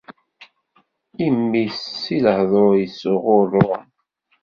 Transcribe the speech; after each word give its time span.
Imi-s 1.25 1.81
si 2.01 2.17
lehdur 2.23 2.71
yettɣurrun. 2.81 3.83